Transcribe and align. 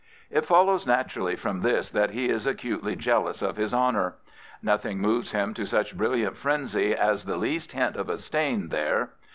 It 0.31 0.47
follows 0.47 0.87
naturally 0.87 1.35
from 1.35 1.61
this 1.61 1.91
that 1.91 2.09
he 2.09 2.27
is 2.27 2.47
acutely 2.47 2.95
jealous 2.95 3.43
of 3.43 3.57
his 3.57 3.71
honour. 3.71 4.15
Nothing 4.63 4.97
moves 4.97 5.31
him 5.31 5.53
to 5.53 5.65
such 5.67 5.95
brilliant 5.95 6.35
frenzy 6.37 6.95
as 6.95 7.25
the 7.25 7.37
least 7.37 7.73
hint 7.73 7.95
of 7.95 8.09
a 8.09 8.17
stain 8.17 8.69
there. 8.69 9.11